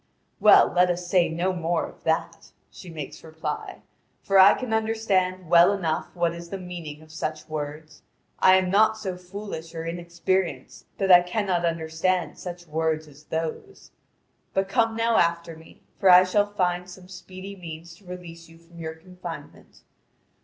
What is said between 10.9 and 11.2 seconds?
that